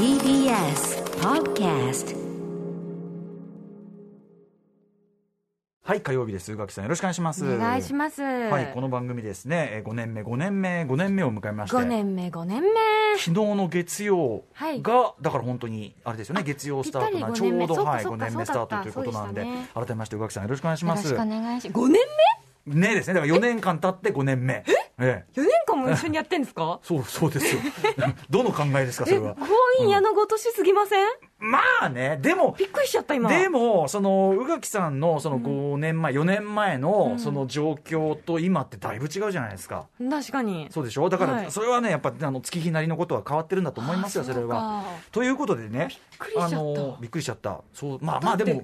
[0.00, 2.16] TBS Podcast
[5.82, 6.50] はい、火曜日です。
[6.50, 7.44] 宇垣さん、よろしくお願いします。
[7.44, 8.22] お願いします。
[8.22, 12.70] はい、この番組ですね、えー5年目、5年目、5年目を迎えまして、5年目、5年目。
[13.18, 14.82] 昨日の月曜が、はい
[15.20, 21.04] だから本当に、あれですよね、月曜スタートな、ぴったり5年目ちょうど、はい、5そっかそっか年目スタートということなんで、そうでした改めまして、宇垣さん、よろしくお願いします。
[21.04, 21.78] よろしくお願いします。
[21.78, 22.00] 5年
[22.70, 24.64] ねですね、だから4年間経って5年目。
[24.66, 24.72] え？
[25.02, 26.78] え目 ?4 年間も一緒にやってんですか？
[26.84, 27.60] そう、そうですよ。
[28.30, 29.34] どの考えですか、そえ、れは。
[29.34, 29.48] 婚
[29.82, 31.06] 姻矢のごとしすぎません、
[31.38, 33.28] まあね、でも、びっくりしちゃった、今。
[33.30, 39.86] でも、その宇垣さんのその5年前、4年前のその状況と今ってだいぶ違うじゃないですか。
[40.10, 40.68] 確かに。
[40.70, 41.08] そうでしょ？
[41.08, 44.84] だかはいら、それはね、やっぱ、あの、月日なりのことは変わってるんだと思いますよ、あそれは。
[45.12, 47.60] ということでね、びっくりしちゃったあの、びっくりしちゃった。
[47.72, 48.62] そう、まあまあでも、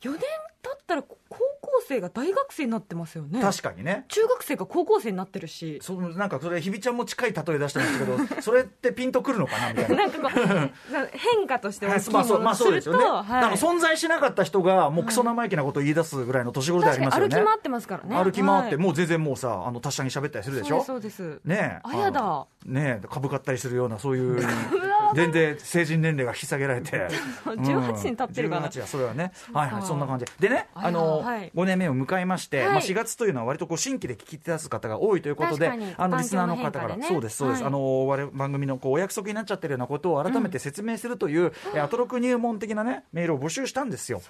[0.00, 0.20] 4年
[0.62, 1.38] 経ったら高校
[1.86, 3.40] 生が大学生になってますよね。
[3.40, 4.04] 確かにね。
[4.08, 5.78] 中学生が高校生になってるし。
[5.82, 9.96] そうなんかそれ、ひびちゃんも近い例え出したんですけど、 それってピンとくるのかなみたいな。
[9.96, 10.70] なんかこう、
[11.12, 17.34] 変化として大きいまあそうまあものをすると、そうですよね、はいなんか存在しなかった人が、もうクソ生意気なことを言い出すぐらいの年頃でありますよね。
[17.34, 18.16] 歩き回ってますからね。
[18.16, 20.82] 歩き回って、はいもう全然もうさ、あの達者に喋ったりするでしょ？
[20.84, 21.40] そうです、そうです。
[21.44, 24.40] ねえあやだのねえ株買ったりするようなそういう
[25.14, 27.08] 全然成人年齢が引き下げられて。
[27.44, 28.68] 18に経ってるかな。
[28.68, 29.32] 18はそれはね。
[29.52, 30.24] はいはいそんな感じ。
[30.38, 32.68] ででねあの、はい5年目を迎えまして、はい。
[32.70, 37.68] まあ、4月というのは割とこう新規で聞き出す方が多いということであのリスナーの方から、そうですそうです、はい。
[37.68, 44.20] あの番組のこうお約束になっちゃってるようなことを改めて説明するという、えアトロク入門的なねメールを募集したんですよ。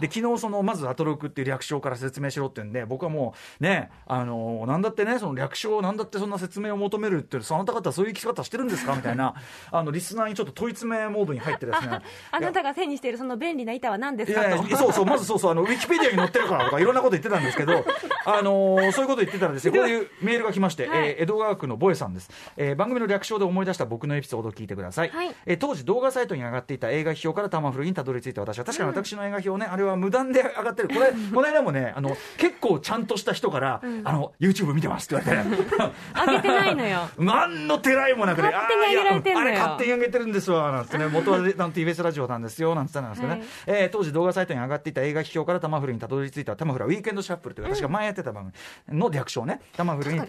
[0.00, 8.94] で昨日そのまずアトロクっていう略称から説明しろってんで僕はもうねあのなんだってねその略称なんだってそんな説明を求めるってそのあなた方はそういう生き方してるんですか？
[8.94, 9.34] みたいな
[9.70, 12.00] あのリスナーにちょっと問い詰めモードに入ってですね。
[12.30, 14.76] あなたが手にしているその便利な板は何ですいかと。
[14.76, 17.84] そうそう、まずそうそう、あの、ウィキペディアに載ってるからとか、いろんなこと言ってたんですけど、
[18.24, 20.98] あのーそういうこと言ってたらですね、こういうメールが来まして、はい。
[20.98, 22.30] えー江戸川区のボエさんです。
[22.56, 25.08] えー番組の略称で思い出した僕のエピソードを聞いてください。
[25.10, 25.34] はい。
[25.46, 30.88] えー当時動画サイトに上がっていた映画批評からタマフルにたどり着いた私は、確かに私の映画批評ね、あれは無断で上がってる。
[30.88, 35.66] これ、この間もね、あの、結構ちゃんとした人から、あの、YouTube 見てますって言われて、
[36.14, 37.08] 開けてないのよ。
[37.18, 39.46] 何のてらいもなくね、勝手に上げられてんのよ。
[39.48, 48.52] あーいやあれ勝手に上げてるんですわ、なんつってね、 元はなん TBS ラジオなんですよ、なんつってたんですけどね、はいえー当時動画サイトに上がっていた映画批評からタマフルにたどり着いたタマフルはウィークエンドシャッフルという、私が前やってた番
[48.86, 50.20] 組の略称ね、タマフルに。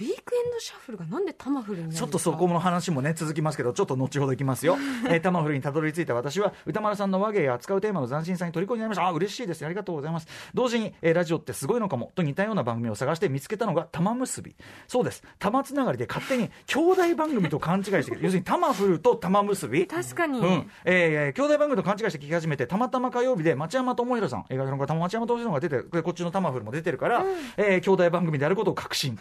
[0.00, 4.76] え、ウィークエンドシャッフルがなんでタマフルになるちょっとそこの話もね、続きますけど、ちょっと後ほどいきますよ。
[5.08, 9.06] えー、タマフルにたどり着いた私は、歌丸さんの和芸や扱うテーマの斬新さに虜になりました。
[9.06, 9.64] あ、嬉しいです。
[9.64, 10.26] ありがとうございます。
[10.52, 14.56] 同時に、えーラジオってすごいのかも、と似たような番組を探して見つけたのが玉結び。
[14.88, 15.22] そうです。
[15.38, 19.86] 玉つながりで勝手に兄弟番組と勘違いして、要するに玉フルと玉結び。
[19.86, 20.40] 確かに。
[20.40, 27.24] うんえー、兄弟番組と勘違いして聞き始めて、たまたま火曜日で町山智博さん、映画の方、町山智博さんが出てこっちのタマフルも出てるから、
[27.56, 29.18] えー兄弟番組であることを確信。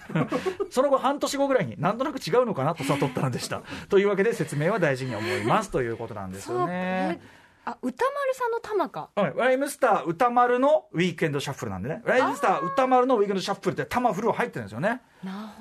[0.72, 3.62] その後、半年後ぐらいに、なんとなく違うのかなと悟ったのでした。
[3.90, 7.44] というわけで、説明は大事に思いますということなんですよねえ。
[7.66, 9.09] あ、歌丸さんの玉か？
[9.16, 12.01] はい、ライムスター歌丸のウィークエンドシャッフルなんでね。
[12.06, 15.01] ライムスター歌丸のウィークエンドシャッフルってタマフルは入ってるんですよね。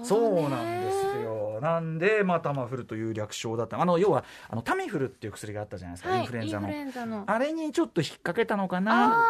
[0.03, 0.19] そ。
[0.19, 1.59] うなんですよ。
[1.61, 3.81] なんで、まあ、タマフルという略称だった。
[3.81, 6.45] あの、要は、あの、タミフルっていう薬があったじゃないですか、はい、インフルエ
[6.85, 7.25] ンザの。
[7.27, 8.93] あれにちょっと引っ掛けたのかあー、な。
[8.93, 9.23] なる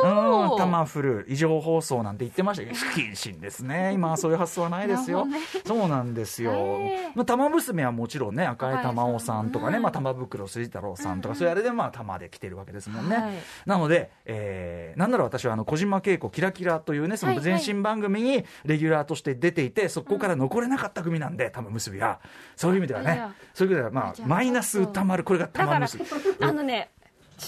[0.00, 0.52] ほど。
[0.52, 3.92] うん、タマフル、異常放送なんて言ってましたけど、不 謹慎ですね。
[3.92, 5.24] 今はそういう発想はないですよ。
[5.26, 7.12] なるそうなんですよへー。
[7.14, 13.16] まあ、玉娘はもちろんね、赤い玉緒さんとかね、赤井さんまあ、玉袋筋太郎さんとか、そういうあれでまあ、玉で来てるわけですもんね。
[13.16, 13.32] はい
[13.66, 22.20] なので、えー、なんなら私はあの、小島恵子キラキラというね、そのはいはい前身番組にレギュラーとして出ていて、そこから残れなかった組なんで、玉結びは。
[22.56, 26.04] そういう意味ではねそういう意味ではまあ、マイナス歌丸、これが玉結び。、
[26.40, 26.90] あのね、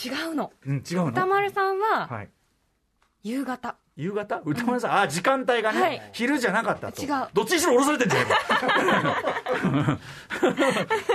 [0.04, 0.52] 違うの。
[0.66, 1.06] うん、違うの？
[1.06, 2.28] 歌丸さんは、はい。
[3.24, 3.76] 夕方。
[3.96, 4.42] 夕方？
[4.44, 7.00] 歌丸さん、あ、時間帯がね、はい昼じゃなかったと。
[7.02, 8.20] 違うどっちにしろ降ろされてんじゃ。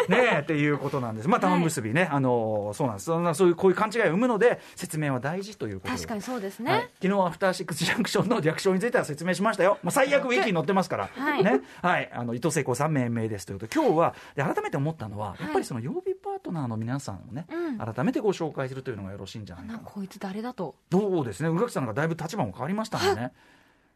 [0.09, 1.27] ねえ、っていうことなんです。
[1.27, 3.05] まあ、玉結びね、あのーそうなんです。
[3.05, 5.97] そんな、そういう、こういう勘違いを生むので、説明は大事ということで。
[5.97, 6.89] 確かにそうですはいね。
[7.01, 9.77] 昨日アフターシックスジャンクションの略称については説明しましたよ。
[9.83, 11.09] もう最悪ウィキに載ってますから。
[11.15, 11.61] はいね。
[11.83, 12.09] はい。
[12.11, 19.77] あの、伊藤聖子さん命名ですということで、今日は、で改めて思ったのは、やっぱりその曜日パートナーの皆さんをね、うん改めてご紹介するというのがよろしいんじゃないかな。
[19.79, 20.75] なこいつ誰だと。
[20.89, 21.49] どうですね。
[21.49, 23.31] 宇垣さんがだいぶ立場も変わりましたもんね。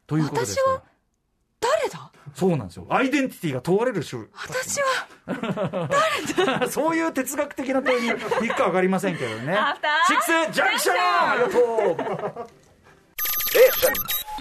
[0.07, 0.57] ということです
[1.60, 2.12] 誰だ？
[2.34, 2.86] そうなんですよ。
[2.90, 4.25] アイデンティティが問われる種。
[4.34, 4.80] 私
[5.25, 9.54] は、 そういう哲学的な問いに行くか分かりませんけどね。
[9.57, 10.96] アフターシックスジャンクション
[11.31, 11.60] ありがと
[12.44, 12.48] う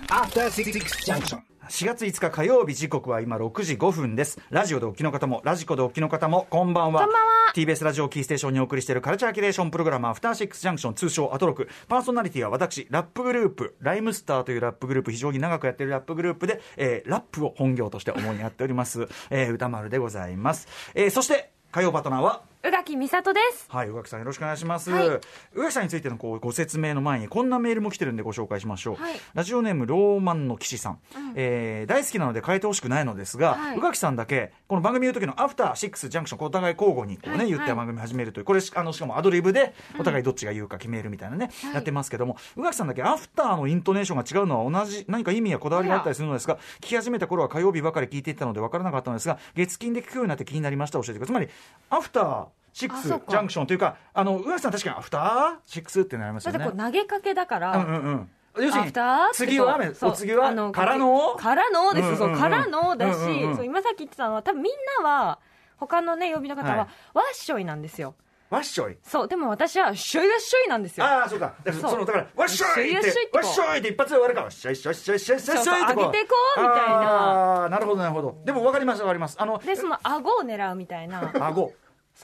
[0.08, 0.72] After Six
[1.06, 1.40] Junction.
[1.68, 4.40] 4月5日火曜日時刻は今6時5分です。
[4.50, 7.04] ラジオでお聞きの方も、ラジコでお聞きの方も、こんばんは。
[7.04, 11.68] こんばんは TBS ラジオキーステーションにお送りしているカルチャーキュレーションプログラム、アフターシックスジャンクション、通称アトロク。
[11.88, 20.66] パーソナリティは私、ラップグループ、ライムスターというラップグループ、非常に長くやっているラップグループで、えーラップを本業として主にやっております、えー歌丸でございます。
[20.94, 23.66] えーそして、火曜パートナーは、宇垣美里です。
[23.70, 24.92] はい、宇垣さんよろしくお願いします。
[24.92, 25.08] はい。
[25.08, 25.20] 宇
[25.56, 28.94] 垣さんについてのこうご説明の前にこんなメールも来てるんでご紹介しましょう。
[28.94, 29.14] はい。
[29.34, 31.00] ラジオネームローマンの騎士さん、
[31.34, 33.78] えー大好きなので変えてほしくないのですが、はい。
[33.78, 41.74] 宇垣さんだけこの番組の時のアフターシックスジャンクションお互い交互にこうね、はい言って番組始めるというこれしあのしかもアドリブでお互いどっちが言うか決めるみたいなね、はい。
[41.74, 51.32] やってますけども宇垣さんだけアフターのイントネーションが違うのは同じ何か意味やこだわりがあったりするのですが聞き始めた頃は火曜日ばかり聞いていたので分からなかったのですが月金で聞くようになって気になりました教えてください。
[51.32, 51.48] つまり
[51.90, 55.54] アフターシックスジャンクションというかあの宇垣さん確かにアフター？
[55.66, 56.58] シックスってなりますよね。
[56.58, 58.30] だってこう投げかけだから、うんうんうん。
[58.64, 58.92] 要するに
[59.32, 60.10] 次はそう。
[60.10, 61.34] お次はあのからの？
[61.36, 63.18] からのです、そうからのだし、
[63.56, 64.72] そう今さっき言ってたのは多分みん
[65.02, 65.38] なは
[65.76, 66.86] 他のね曜日の方は、はい。
[67.14, 68.14] ワッショイなんですよ。
[68.50, 71.06] ワッショイそうでも私はショイワッショイなんですよ。
[71.06, 71.54] ああそうか。
[71.64, 73.36] だからそのだからワッショイってワッショイってこう。
[73.38, 76.92] ワッショイって一発で終わるからワッショイショイショイショイショイショイって上げてこうみたいな。
[76.92, 78.36] ああなるほどなるほど。
[78.44, 79.36] でも分かります分かります。
[79.40, 81.32] あのでその顎を狙うみたいな。
[81.40, 81.72] 顎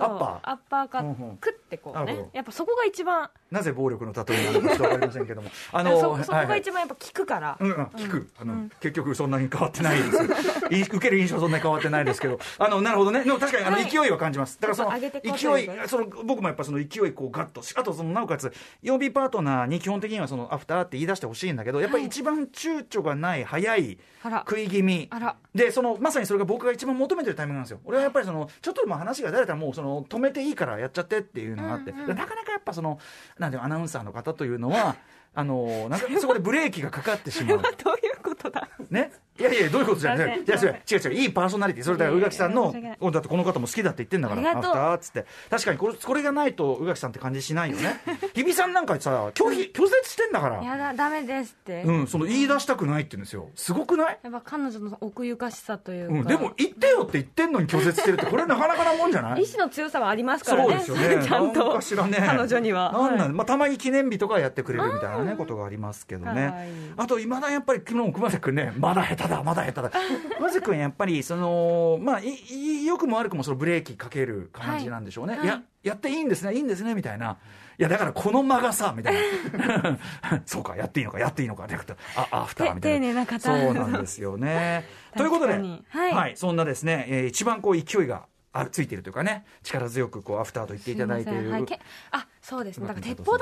[0.04, 0.50] アッパー？
[0.50, 3.30] アッパーカうんうんックってこうねやっぱそこが一番。
[3.50, 5.48] なぜ暴力の例えなのかちょっと分かりませんけども。
[5.72, 10.74] あそそこが一番やっぱ効くから、うんうん、聞く、あの、結局そんなに変わってないです。
[10.74, 13.24] い受ける印象そんなに変わってないですけど、あの、なるほどね。
[13.24, 13.90] でも確かに、あの、はい。
[13.90, 14.60] 勢いは感じます。
[14.60, 18.52] だからその、勢いその、僕もやっぱその勢い、こう、ガッとし、あとその、なおかつ、
[18.82, 25.10] 曜日パートナーに基本的にはその、アフターって言い出してほしいんだけど、やっぱり一番躊躇がない、早い、食い気味。
[25.54, 27.80] で、その、まさにそれが僕が一番求めてるタイミングなんですよ。
[27.84, 32.98] 俺はやっぱりその、ちょっと話が出れたらもう、その、止めていいからやっちゃってっていうのがあって、うんうんでなかなかやっぱその、
[33.38, 34.96] なんていうのアナウンサーの方というのは、
[35.34, 37.62] あの、なんかそこでブレーキがかかってしまう。
[37.62, 38.68] どういうことだ？
[38.90, 40.40] ね、いやいや、どういうことじゃない。
[40.40, 41.24] いや、それ違う違う、い。
[41.26, 44.70] いパーソナリティ、それだから、宇垣さんのだってこの方も好きだって言ってんだから、ありがとう。
[44.72, 45.26] アフターっつって。
[45.50, 48.00] 確かにこれ、これがないと、宇垣さんって感じしないよね。
[48.34, 50.62] 日比さんなんかさ、拒否、拒絶してんだから。
[50.62, 53.48] やだダメですって、うん、その言い出したくないって言うんですよ。
[53.54, 54.18] すごくない？
[54.22, 59.42] やっぱ彼女の奥ゆかしさというか、うん、でも言ってよって言ってんのに拒絶してるって、これなかなかなもんじゃない？
[59.42, 60.80] 意志の強さはありますからね。
[60.84, 61.24] そうですよね。
[61.26, 61.78] ちゃんと。
[61.80, 62.92] 彼女には。
[62.92, 63.26] なんなん？
[63.26, 63.28] はい。
[63.34, 66.68] まあ、たまに記念日とかやってくれるみたいなね、ことがありますけどね。
[66.68, 66.92] いい。
[66.96, 69.90] あと、いまだやっぱり、昨日も熊崎君ね、まだ下手だ、まだ下手だ。
[70.36, 72.34] 熊崎君やっぱり、その、まあ、い
[72.82, 75.38] い良くも悪くもそのブレーキかける感じなんでしょうね。
[75.38, 77.38] はいや、やっていいんですね、いいんですね、みたいな。
[77.78, 79.98] いや、だからこの間がさ、みたいな。
[80.44, 81.76] そうか、やっていいのか、やっていいのか、で
[82.16, 83.38] あ、アフターみたいな。
[83.38, 84.84] そうなんですよね。
[85.16, 91.50] ということで、はいはい、そんなですね、えー一番こう勢いがあるついているというかね、力強くこうアフターと言っていただいている。
[91.50, 91.78] はいけ
[92.10, 93.38] あそうですねだから鉄砲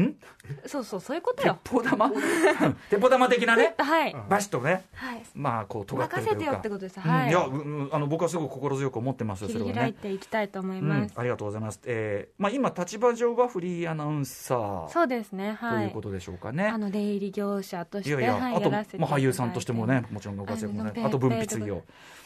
[0.00, 0.14] ん？
[0.14, 2.10] 玉そうそうそういうこと鉄よ砲玉？
[2.90, 4.16] 鉄砲玉的なね、はい。
[4.28, 5.22] バシッとね、はい。
[5.34, 6.58] まあこう尖ってる任せてよというか。
[6.58, 6.96] ってことです。
[6.96, 7.10] うん。
[7.10, 9.72] はいいや、うんあの僕はすごく心強く思ってますよ、それはね。
[9.72, 11.20] 切り開いていきたいと思いうます、、ん。
[11.20, 11.80] ありがとうございます。
[11.84, 14.88] えーまあ今立場上はフリーアナウンサー。
[14.88, 15.84] そうですねとはい。
[15.86, 16.66] いうことでしょうかね。
[16.66, 21.82] あの出入り業者としていやいや、はい、あと、やらせていまあ、俳優さんとしてもね、もちろんご活躍もねあ、と分泌業、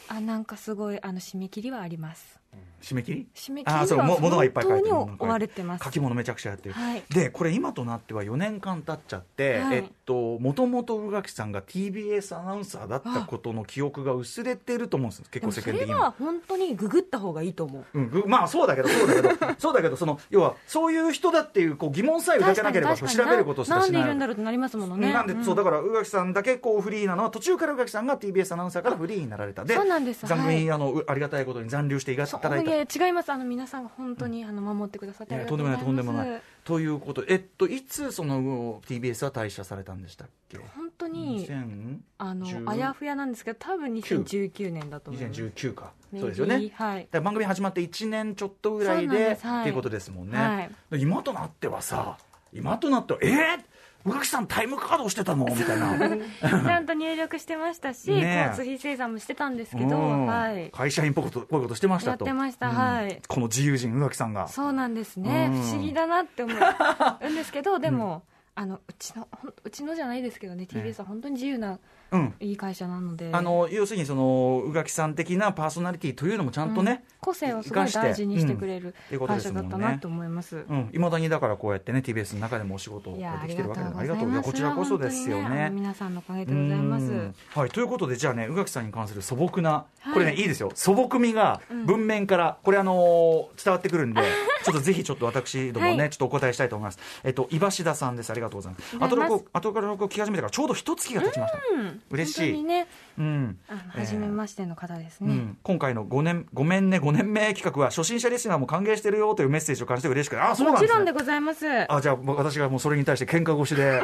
[0.09, 2.39] あなんかすごいあの締め切りはあります
[2.81, 3.27] 締め切り？
[3.33, 5.83] 締め切りあそうはも物がいっぱい書いて追われてます。
[5.83, 7.03] 書き物めちゃくちゃやってる、はい。
[7.09, 9.77] でこれ今となっては4年間経っちゃって、はい。
[9.77, 16.11] えっともともと宇垣さんが TBS アナウンサーだったことの記憶が薄れてると思うんです結構世間的には。
[16.17, 17.85] 本当にググった方がいいと思う。
[17.93, 19.29] うん、ぐまあそうだけどそうだけど。
[19.57, 29.65] そうだけど その要はそういう人だっていうこう疑問さえ抱けなければ調べることしかしないななんでいるんだろうってなりますものねなんで、そうだから宇垣さんだけこうフリーなのは途中から宇垣さんが TBS アナウンサーからフリーになられた。
[29.65, 30.25] でそうなんです。
[30.25, 33.01] 残念、はいあのうありがたいことに残留していたそうだいた。
[33.01, 33.31] い違います。
[33.31, 36.41] あの皆さんが本当に、あの守ってくださってとんでもないいとんでもない。
[36.63, 40.57] ということでえっといつその TBS は退社されたんでしたっけ？
[40.57, 45.41] 本当に2000あの10あやふやなんですけど多分2019年だと思います。
[45.41, 45.93] 2019か。
[46.11, 46.71] そうですよね。
[46.73, 47.07] はい。
[47.11, 50.71] 番組始まって1年ちょっとぐらいでっていうことですもんね、はい。
[50.91, 52.17] で今となってはさ
[52.53, 53.59] 今となってはえー、
[54.07, 55.45] 宇垣さんタイムカード押してたの？
[55.49, 56.17] みたいな。
[56.41, 58.47] ちゃんと入力してましたし、 ねえ。
[58.49, 60.25] 交通費精算もしてたんですけど、うん。
[60.27, 62.17] はい、会社員っぽいことぽいことしてました？
[62.17, 62.69] とやってました。
[62.69, 62.75] うん。
[62.75, 63.21] はい。
[63.27, 64.47] この自由人宇垣さんが。
[64.47, 65.61] そうなんですね、うん。
[65.61, 68.23] 不思議だなって思うんですけどでも、
[68.55, 69.27] あのうちの
[69.63, 70.63] うちのじゃないですけどね。
[70.69, 71.79] TBS は本当に自由な
[72.11, 72.33] うん。
[72.39, 73.29] いい会社なので。
[73.33, 79.27] あの要するにその宇垣さん的なパーソナリティというのもちゃんとね、個性をすごい大事にしてくれるうん。
[79.27, 79.39] ね。
[79.39, 80.65] 社だったなと思います。
[80.67, 84.41] うん、いまだにだからこうやってね TBS の中でもお仕事をいやできてるわけでありありがとう。
[84.41, 85.71] こちらこそですよ本当にあのね。
[85.71, 87.05] 皆さんのおかげでございます。
[87.05, 87.35] うん。
[87.55, 90.41] はい、ということでじゃあね宇垣さんに関する素朴な、はいこれねい。
[90.41, 90.71] いですよ。
[90.73, 91.85] 素朴味がうん。
[91.85, 94.21] 文面から、これあのー伝わってくるんで
[94.67, 96.09] ちょっとぜひちょっと私どもね、はい。
[96.09, 96.99] ちょっとお答えしたいと思います。
[97.23, 98.31] えっと井橋田さんです。
[98.31, 98.89] ありがとうございます。
[98.91, 101.59] ありがとうございます後からこう後から録音聞き始めてからちょうど一月が経ちました。
[101.73, 102.01] うん。
[102.11, 102.63] 嬉しい。
[102.63, 102.87] ね。
[103.17, 103.57] うん。
[103.89, 111.65] 初めましての方ですね、うん、今回の5年ごめんね5年目企画は初心者リスナーも歓迎してるよというメッセージを感じて嬉しくてあそうなんです、ね、もちろんでございます。
[111.91, 114.01] あじゃあ私がもうそれに対して喧嘩腰で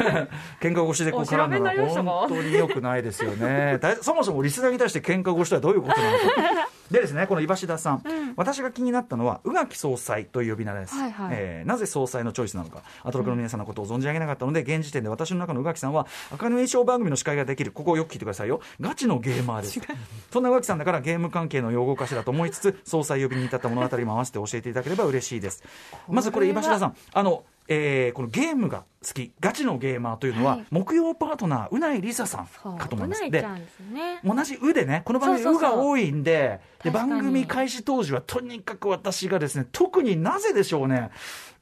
[0.60, 3.78] 喧嘩腰でこう絡んだべになりましたかのは本当に良くないですよね。
[4.02, 6.68] そもそもリスナーに対して喧嘩腰とはどういうことなのか。
[6.90, 8.34] でですねこの井橋田さん、うん。
[8.36, 11.30] 私が気になったのは宇垣総裁という呼び名です、はいはい。
[11.32, 12.82] えーなぜ総裁のチョイスなのか。
[13.02, 17.72] アトロクの皆さんのことを存じ上げなかったので、現時点で私の中の宇垣さんは赤組賞番組の司会ができる。
[17.72, 18.60] ここをよく聞いてくださいよ。
[18.80, 19.80] ガチのゲーマーです。
[20.30, 25.62] そんな宇垣さんだからゲーム関係の用語かしらと思いつつ総裁呼びに至った物語も合わせて教えていただければ嬉しいです。
[26.08, 26.96] まずこれ井橋田さん。
[27.12, 29.32] あのえーこのゲームが好き。
[29.40, 30.66] ガチのゲーマーというのは、はい。
[30.70, 33.30] 木曜パートナーうないりささんかと思います。
[33.30, 34.20] ですね。
[34.24, 41.10] 同じ「う」でねこの番組「そうが多いんでで番組開始当時はとにかく私がですね特になぜでしょうね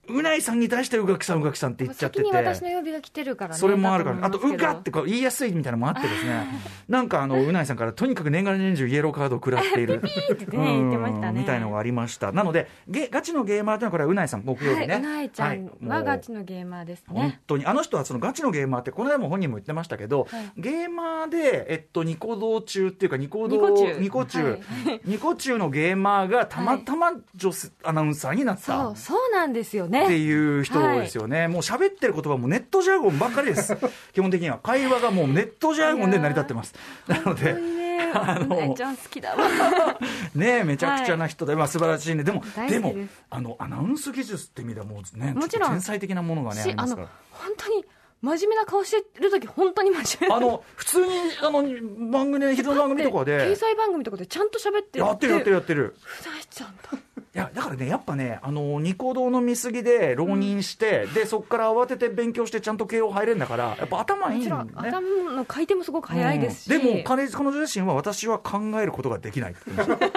[0.08, 2.24] うないさんに対して宇垣さん宇垣さんって言っちゃってて。
[2.24, 6.46] 先に私のが来てるからねそれもあるから、あと、うがってこう言いやすいみたいなのもあってですね、
[6.88, 10.02] なんかあの、うないさんからとにかく年がら年中イエローカードを食らっている。
[10.34, 11.28] ってね言ってましたね。
[11.28, 11.36] うん。
[11.38, 12.32] みたいのがありました。
[12.32, 14.94] なので、ゲガチのゲーマーというのはこれはうないさん、木曜日ね。
[14.94, 15.30] はいうない。
[15.30, 17.66] ちゃんもはうガチのゲーマーです本ね当に。
[17.66, 20.52] あの人はそのガチのゲーマーってこの間も本人も言ってましたけど、はい。
[20.56, 23.98] ゲーマーで、えっと、ニコ動中っていうかニコ動ニコ中。
[24.00, 24.60] ニコ中、はい。
[25.04, 28.62] ニコ中のゲーマーがたまたま女性アナウンサーになった。
[28.62, 33.76] そうそうなんですよってねいう人ですよね、もう喋ってる言葉もネットジャーゴンばっかりです。
[34.12, 34.58] 基本的には。
[34.58, 36.74] 会話がもうネットジャーゴンで成り立ってます。
[37.06, 39.48] なのでにねあのうないちゃん好きだわ。
[40.34, 42.24] ねめちゃくちゃな人で、まあ素晴らしいね。
[42.24, 42.66] でもです。
[42.68, 42.94] でも
[43.30, 45.70] あのアナウンス技術って意味ではもうねもちろん。
[45.70, 47.08] 天才的なものがねありますから。
[47.30, 47.84] 本当に
[48.22, 50.34] 真面目な顔してる時本当に真面目。
[50.34, 51.62] あの普通にあの
[52.10, 55.94] 番組昼の番組とか掲で載番組とかでちゃんと喋ってやってるやってるやってる。
[56.00, 56.98] ふざいちゃんだ
[57.34, 64.70] いやだからねやっぱねあのニコ動の見過ぎで浪人して、でそこから慌てて勉強してちゃんと慶応入れるんだからやっぱ頭いいんだね。
[64.76, 65.00] 頭
[65.32, 66.82] の回転もすごく早いですし、うん。
[66.82, 70.10] でも彼彼女自身は私は考えることができないって言ってまし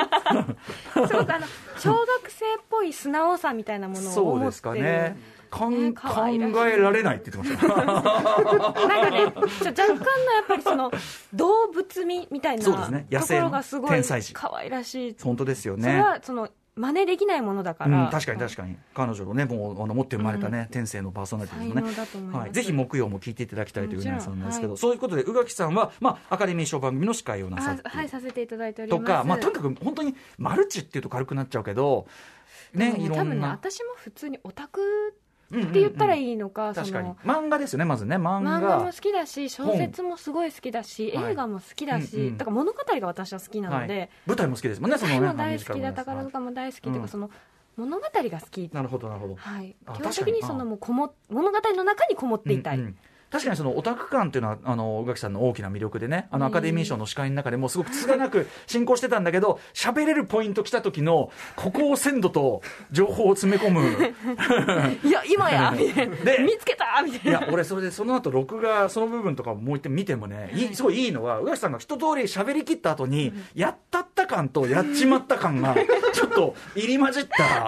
[0.93, 1.47] たすごくあの
[1.79, 5.17] 小学生っぽい素直さみたいなものをそうですかね。
[5.49, 7.83] 考えられないって言ってました。
[7.83, 10.91] なんかねちょ若干のやっぱりその
[11.33, 12.77] 動物味みたいなとこ
[13.33, 14.33] ろがすごい天才児。
[14.33, 18.77] 可愛らしい、本当ですよそれねはその真似できないものだから、うん、確かに確かに。
[18.93, 22.19] 彼女のねもうあの持って生まれたね、天性のパーソナリティです。
[22.19, 24.39] ねはい、ぜひ木曜も聞いていただきたいという皆さん。
[24.39, 29.01] なんですけど、もちそういうことで宇垣さんは、まあ、アカデミー賞番組の司会をなさってあはいさせていただいております。
[29.01, 32.07] とか、まあ、とにかく本当にマルチっていうと軽くなっちゃうけど
[32.73, 35.15] ね多分ね私も普通にオタク
[35.55, 37.33] っって言ったらいいのか、確かにその。
[37.33, 38.59] 漫画ですよねまずね漫画。
[38.59, 41.31] 漫画も好きだし小説もすごい好きだし本。
[41.31, 42.25] 映画も好きだし、はい。
[42.25, 42.37] うんうん。
[42.37, 47.07] だから物語が私は好きなので、はい、舞台も好きですもんねそのね舞台も大好きだ宝塚も大好きというか、うん。
[47.07, 47.29] その
[47.77, 48.69] 物語が好き。
[48.73, 49.35] なるほどなるほど。
[49.35, 49.75] はい。
[49.85, 52.97] あ基本的にそのもうこも物語の中にこもっていたい、うんうん
[53.29, 63.87] 確かにそのオタク感っていうのはあの宇垣さんの大きな魅力でねあのアカデミー賞の司会の中でもすごくつがなく進行してたんだけど喋れるポイント来た時のここを鮮度と情報を詰め込む。
[65.03, 67.39] いや今や で見つけたみたいな。
[67.39, 75.75] いや俺それでその後録画その部分とかもう一回見てもねいいすごいいいのは宇垣さんが一通り喋り切った後にやったった感とやっちまった感が
[76.13, 77.67] ちょっと入り混じった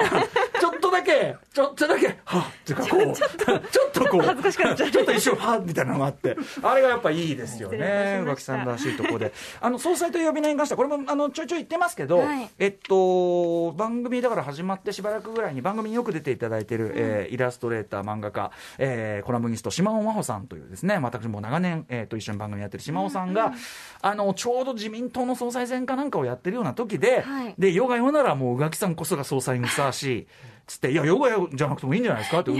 [1.00, 23.54] だけちょっとだけはっっていうかこうちょっとこう恥ずかしかったちょっと一瞬はっみたいなのがあってあれがやっぱいいですよねしました宇垣さんらしいところであの総裁と呼び名に関してはこれもあのちょいちょい言ってますけど、はいえっと番組だから始まってしばらくぐらいに番組によく出ていただいている、えーイラストレーター漫画家、えーコラムニスト島尾真帆さんというですね私も長年、えーと一緒に番組やってる島尾さんが、
[24.02, 30.28] あのちょうど自民党の総裁選かなんかをやってるような時で、はいでヨガヨならもう宇垣さんこそが総裁にふさわしい
[30.70, 32.42] つって、いや、ヨガヨじゃなくてもいいんじゃないですか？
[32.42, 32.52] って、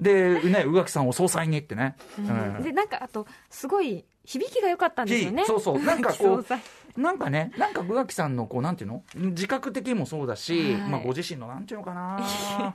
[0.00, 1.96] で、ね、宇垣さんを総裁にってね。
[2.18, 2.62] うん。
[2.62, 5.44] でなんかあとすごい響きが良かったんですよね。
[5.44, 5.78] そうそう。
[5.78, 9.02] なんかこうなんかね、なんか宇垣さんのこうなんていうの？
[9.14, 10.82] 自覚的にもそうだし、はい。
[10.90, 12.74] まあご自身のなんていうのかな。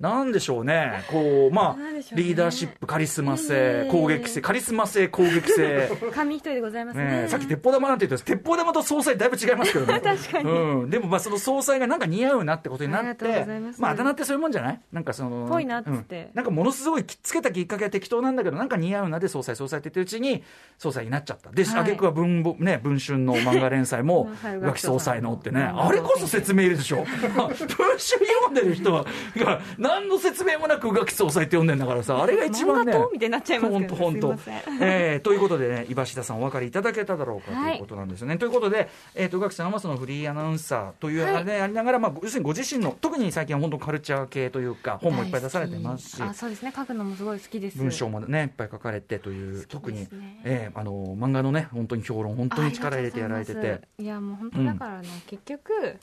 [0.00, 2.00] なんでしょうね、こう、まあ、ね。
[2.14, 3.90] リーダーシップ、カリスマ性え、え。
[3.90, 5.88] 攻撃性、カリスマ性、攻撃性。
[6.14, 7.04] 紙一重でございますね。
[7.22, 8.36] ね、さっき鉄砲玉なんて言ったんです。
[8.36, 10.00] 鉄砲玉と総裁だいぶ違いますけどね。
[10.04, 10.50] 確かに。
[10.50, 14.80] うん、でもまあその総裁がなんか似合うなってことになってございまああだ名ってそういうもんじゃない？
[14.92, 16.16] なんかそのぽいなっつって。
[16.16, 16.30] うん。
[16.34, 20.42] なんかものすごいきっつけたきっかけは適当なんだけどなんか似合うなで総裁総裁って言ってるうちに
[20.78, 21.50] 総裁になっちゃった。
[21.50, 21.80] ではい。
[21.80, 25.60] 挙句は文房ね文春の漫画連載も はい浮気総裁のってね。
[25.60, 27.04] うんあれこそ説明いるでしょ。
[27.36, 29.04] 文春読んでる人は
[29.36, 32.92] が何の説明もなく宇垣総裁って呼んでんだからさあれが一番ね。
[32.92, 34.50] 漫画とみたいになっちゃいますけど本当本当
[34.80, 46.22] えーということでね岩下さんお分かりいただけただろうかということなんですよね、ということで、えー、と宇垣さんはそのフリーアナウンサーというあれでありながら、まあ、要するにご自身の特に最近は本当カルチャー系というか本もいっぱい出されてますし。
[46.22, 46.72] あそうですね。
[46.74, 47.78] 書くのもすごい好きです。
[47.78, 50.08] 文章もねいっぱい書かれてという好特に
[50.44, 53.80] えーあの漫画のね本当に評論本当に力入れてやられてて。
[53.98, 55.96] いいやもう本当だからね、結局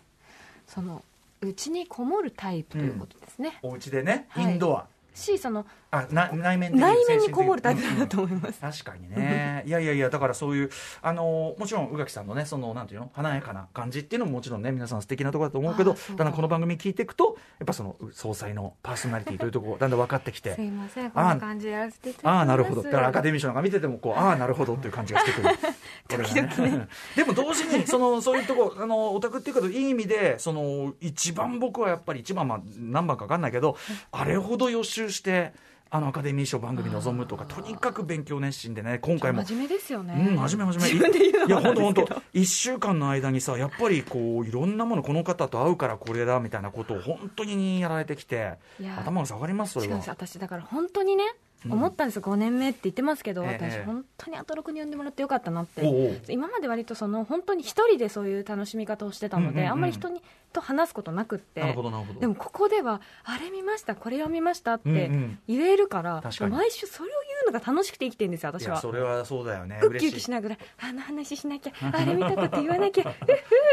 [0.67, 1.03] その
[1.41, 4.55] うちにこもるタイプということですね、お家でねイはい。
[4.55, 10.69] ンドア、しそのあな内面的内面にこもるタイプだと思います、確かにね、いやいやいや、だからそういう、
[11.01, 20.61] あのもちろん宇垣さんのね、そのなんていうの、華やかな感じっていうのももちろんね、皆さん素敵なところだと思うけどただこの番組聞いていくと、やっぱそのう総裁のパーソナリティというところ、だんだん分かってきてす。
[20.61, 22.37] いませんこんな感じでやらせていただきます。
[22.37, 22.83] ああなるほど。
[22.83, 25.49] だからアカデミー賞なんか見ててもこうああなるほどっていう感じがしてくる。
[26.09, 26.87] これがね。
[27.17, 33.77] でも同時にそのそういうとこあのオタクっていうかいい意味でその一番僕はやっぱり一番まあ何番か分かんないけど
[34.11, 35.53] あれほど予習して
[35.93, 39.43] あのアカデミー賞番組臨むとかとにかく勉強熱心でね今回も。
[39.43, 40.93] 真面目ですよね、うん、真面目真面目。
[40.93, 42.21] 自分で言うのいや本当本当。
[42.33, 48.53] 一週間の間にさやっぱりこういろんなものこの方と会うからこれだみたいなことを本当にやられてきて
[48.97, 50.01] 頭が下がりますそれは。
[50.07, 53.69] 私だから本当にねうん思ったんですよ、5年目って言ってますけど、ええ。
[53.69, 56.21] 私本当にアトロクに呼んでもらってよかったなって。
[56.29, 61.61] 今まで割とその本当に一人でそういう楽しみ方をしてたので、あんまり人にと話すことなくって。
[61.61, 62.19] なるほどなるほど。
[62.19, 67.13] でもここではあれ見ましたこれ読みましたってん言えるから、毎週それを
[67.51, 68.75] が楽しくて生きてるんですよい私は。
[68.75, 69.79] やそれはそうだよね。
[69.83, 73.31] ウッキウキしながらあの話しなきゃあれ見たかって言わなきゃふふ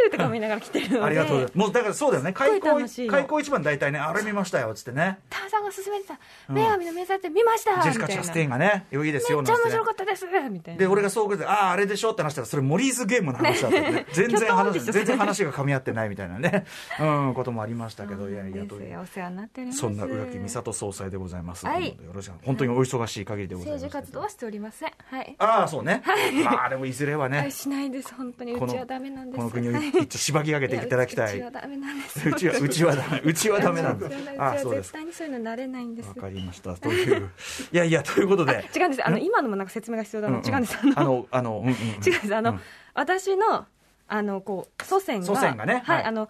[0.08, 1.02] ーとか見ながら来てるので。
[1.02, 1.58] ありがとうございます。
[1.58, 2.32] もうだからそうだよね。
[2.32, 5.18] 開口開口一番大体ねあれ見ましたよっつってね。
[5.30, 6.18] ターさんが勧めてた
[6.48, 6.56] うん。
[6.56, 10.78] 女神の目覚って見ましたジェシカ・チャステインがねよいいですよめっちゃ面白かったですみたいな。
[10.78, 16.66] で俺がそうであああれでしょって話したらそれモリーズゲームの話だったね、全然話全然話が噛み合ってないみたいなね。
[17.00, 18.82] うんこともありましたけどいやいやとう。
[18.82, 19.80] よお世話になっております。
[19.80, 21.88] そんな宇垣美里総裁でございます、はい。
[21.88, 24.92] よろしく本当にお忙しい限りでございます政治活動はしておりません。
[25.10, 25.36] はい。
[25.38, 26.02] ああそうね、
[26.44, 28.14] まあでもいずれははねい しないです。
[28.14, 28.52] 本当に。
[28.54, 29.36] うちはダメなんです。
[29.36, 29.88] この国をはい。
[29.88, 31.38] 一応しばき上げていただきたい。
[31.38, 32.28] やうちはダメなんです。
[32.28, 34.86] うちはうちはダメうちはダメなんだうちはああそうです。
[34.86, 36.08] 絶対にそういうのなれないんです。
[36.08, 36.74] わかりました。
[36.74, 37.30] という
[37.72, 38.64] いやいやということで。
[38.74, 39.06] 違うんです。
[39.06, 40.78] あの今のもなんか説明が必要だな、違うんです。
[40.96, 42.34] あのあの 違うんです。
[42.34, 42.60] あの、うん。
[42.94, 43.66] 私の
[44.10, 45.82] あのこう祖先が祖先がね。
[45.84, 46.04] はい、はい。
[46.04, 46.28] あの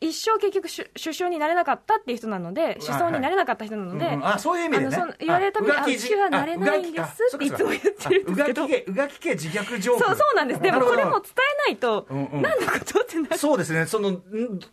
[0.00, 4.96] 一生結局首首相になれなかったっていう人なので首相になれなかった人なので、うんうんあそういう意味でね。
[4.96, 8.64] あのその言われるたびにああうちはなれないんですっていつも言ってるんですけど。
[8.64, 10.60] うがき家うがき家自虐そうそうなんです。
[10.60, 11.30] でもこれも伝
[11.68, 12.42] えないと、うんうん。
[12.42, 13.38] 何のことってなる。
[13.38, 13.86] そうですね。
[13.86, 14.22] そのん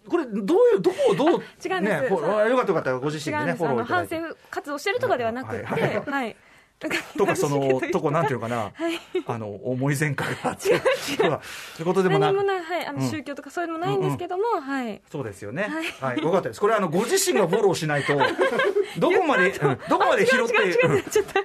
[0.07, 2.03] これどういうどこをどう 違うんです。
[2.03, 2.17] ねよ
[2.57, 2.99] かったよかった。
[2.99, 4.17] ご自身でね反省
[4.49, 6.35] 活動してるとかではなくてはいはい、はい
[7.17, 8.99] とかそのとこなんていうのかな、はい。
[9.27, 10.79] あの思い前科があって。
[11.17, 11.41] とか
[11.75, 12.35] そういうことでもなく。
[12.35, 13.09] 何もない、はい、あのうん。
[13.09, 15.01] 宗教とかそういうのもないんですけども、はい。
[15.11, 15.69] そうですよね。
[15.99, 16.61] ははいい、よかったです。
[16.61, 18.17] これあのご自身がフォローしないと
[18.97, 20.55] どこまで、うんどこまで拾って、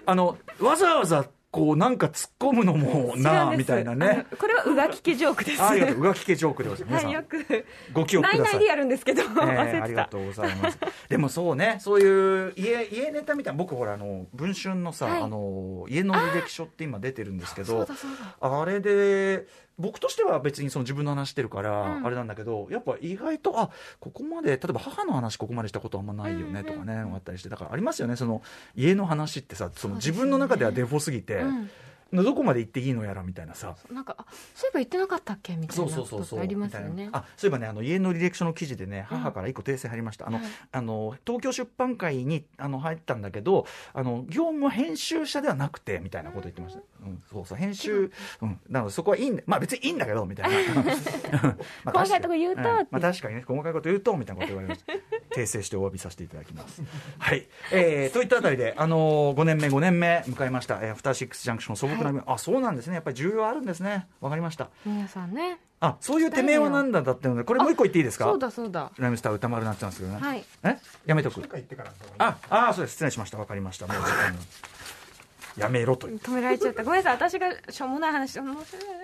[0.06, 4.26] あのわざわざこうなんか突っ込むのも違なあみたいなね。
[4.38, 5.96] これはうがきけジョークですあありがとう。
[5.96, 7.06] うがき系ジョークでございます。
[7.06, 7.64] はい、よく
[7.94, 8.44] ご記憶ください。
[8.44, 10.78] ないないでやるんですけど、え忘えれてたありがとうございます。
[11.08, 17.88] でもそうね、そういう家家ネタみたいな僕ほらあの文春のさ、はいあの家の履歴書って今出てるんですけど
[18.40, 19.46] あれで
[19.78, 22.06] 僕としては別にその自分の話してるからうん。
[22.06, 28.16] あれなんだけど、やっぱ意外とあここまで例えば母の話ここまでしたことあんまないよねとかね、あったりしてだからありますよね。
[28.16, 28.42] その
[28.74, 31.70] 家の話ってさその自分の中ではデフォすぎて、うん
[32.12, 33.76] どこまで行っていいのやらみたいなさ。
[33.90, 37.08] なんかあそういえば言ってなかったっけみたいそなことありますよね。
[37.12, 39.18] あそういえばねあの家の履歴書の記事でねうん。
[39.18, 40.46] 母から一個訂正入りました、あのはい。
[40.70, 47.58] あの東京出版会にあの入ったんだけどあの業務は編集者ではなくてみたいなこと言ってました、うん、そうそう。
[47.58, 50.56] 編集、うん、なのでそこはいいんだまあ別にいいんだけどみたいな。
[51.84, 54.92] まあ細かいとこ言うと確かにんまあ、確かにね細かいこと言うとみたいなこと言われました。
[55.36, 56.82] 訂正してお詫びさせていただきます。
[57.18, 61.76] はい、えー、といったあたりで、あのー、5年目5年目迎えました、えー、アフターシックスジャンクション
[62.26, 62.94] あそうなんですね。
[62.94, 64.06] やっぱり重要あるんですね。
[64.20, 64.68] わかりました。
[64.84, 65.58] 皆さんね。
[65.80, 68.24] あそういうてめえはなんだだってのでこれもう一個言っていいですか？
[68.26, 68.90] そうだそうだ。
[68.98, 70.44] ライムスター歌丸になっちゃうんですけどね、はい。
[70.64, 70.78] え？
[71.06, 71.42] やめとく。
[72.18, 72.92] ああそうです。
[72.92, 73.38] 失礼しました。
[73.38, 73.86] わかりました。
[73.86, 74.38] もう時間が。
[75.56, 76.84] やめろと止められちゃった。
[76.84, 77.30] ごめんなさい。
[77.30, 78.32] 私がしょうもない話。
[78.32, 78.56] 申し訳ない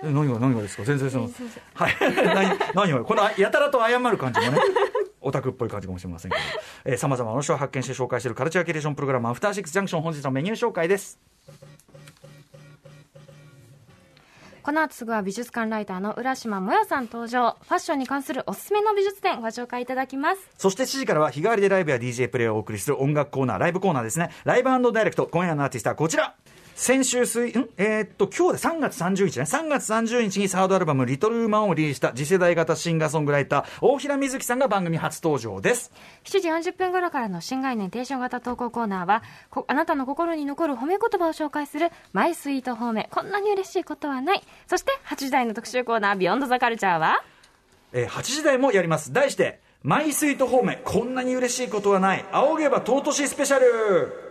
[0.03, 0.83] え何が何がですか？
[0.83, 1.29] 全然その
[1.73, 1.95] はい。
[2.25, 4.59] 何何をこのやたらと謝る感じもね
[5.21, 6.31] オタクっぽい感じかもしれません
[6.83, 6.97] けど。
[6.97, 11.17] さまざまな人を発見して紹介しているカルチャーキュレーションプログラム「アフターシックスジャンクション」本日のメニュー紹介です
[14.63, 17.57] この後すぐは美術館ライターの浦島もやさん登場。
[17.63, 20.49] ファッションに関するおすすめの美術展ご紹介いただきます。
[20.57, 24.29] そして7時からは日替わりでライブや DJ プレイをお送りする音楽コーナーライブコーナーですね。
[24.45, 26.33] ライブダイレクト今夜のアーティストはこちら。
[26.75, 27.69] 先週水、ん？
[27.77, 29.43] えーっと、今日で3月30日ね。
[29.43, 35.91] 3月30日にサードアルバム、リトルウーマンをリリースした次世代型シンガーソングライター、大平瑞希さんが番組初登場です。
[36.23, 43.07] 7時40分頃からの新概念テンション型投稿コーナーはこあなたの心に残る褒め言葉を紹介するマイスイート褒め。
[43.11, 44.41] こんなに嬉しいことはない。
[44.67, 47.23] そして8時台の特集コーナービヨンドザカルチャーは？
[47.93, 49.13] えー8時台もやります。
[49.13, 54.22] 題して、マイスイート方面、こんなに嬉しいことはない、仰げば尊しスペシャル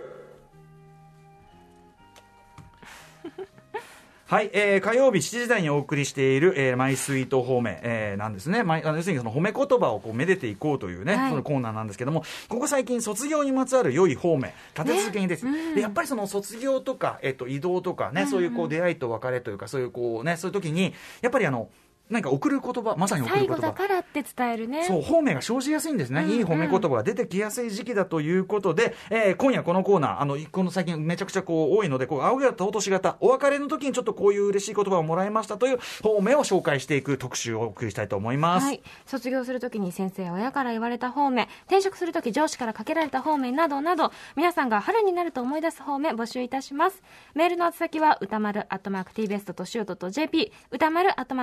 [4.32, 8.62] はい、えー火曜日7時台にお送りしている、えーマイスイート方面、えーなんですね。
[8.62, 11.30] マイあの要するにその褒め言葉をこうめでていこうというね、はい。
[11.32, 21.68] そのコーナーなんですけども、ここ最近卒業にまつわる良い方面、立て続けにです、でやっぱりその卒業とか、えっ、と、移動とかね、そういうこう出会いと別れというか、そういうこうね、そういう時に、やっぱりあの、
[22.12, 23.56] 何か送る言葉、まさに送る最言葉。
[23.56, 26.22] 後だからって伝えるねそう、方面が生じやすいんですね。
[26.22, 38.66] うんいい褒め言葉が出てきやすい時期だということで、えー今夜このコーナー、あの、この最近めちゃくちゃこう多いので、こう、青型落とし型、お別れの時にちょっとこういう嬉しい言葉をもらいましたという方面を紹介していく特集をお送りしたいと思います。
[38.66, 47.02] はい、卒業するときに先生や親から言われた方面転職するとき上司からかけられた方面などなど皆さんが春になると思い出す方面募集いたします
[47.34, 51.34] メールの宛先は歌丸アットマーク tbest.co.jp 歌丸アット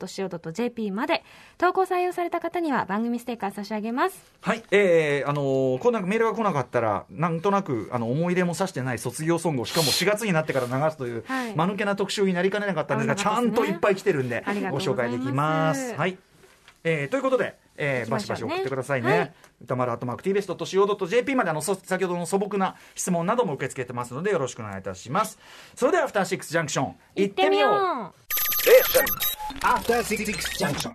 [0.00, 1.22] マーク tbest.co.jp まで
[1.58, 15.94] 投稿採用された方には番組ステッカー差し上げますはい、えー、あのーこんなメールが来なかったら、なんとなく、あの、思い入れもさしてない卒業ソングを、しかも4月になってから流すという、はい間抜けな特集になりかねなかったんですが、ちゃんといっぱい来てるんでご紹介できます。
[15.94, 16.16] はい。
[16.84, 19.18] えーということで、えー、行バシバシ送ってくださいね。
[19.18, 19.32] はい
[19.62, 25.38] 歌丸アットマーク TBS.CO.JP まであのそ先ほどの素朴な質問なども受け付けてますのでよろしくお願いいたします。
[25.74, 27.72] それではアフターシックスジャンクション行ってみよう。
[27.74, 30.94] う After Six Junction.